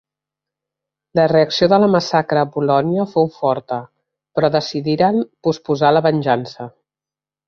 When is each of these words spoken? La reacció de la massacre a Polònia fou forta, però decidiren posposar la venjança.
La 1.19 1.25
reacció 1.31 1.67
de 1.73 1.77
la 1.83 1.89
massacre 1.95 2.41
a 2.43 2.47
Polònia 2.55 3.05
fou 3.13 3.29
forta, 3.37 3.77
però 4.39 4.51
decidiren 4.59 5.21
posposar 5.49 5.93
la 5.97 6.03
venjança. 6.11 6.67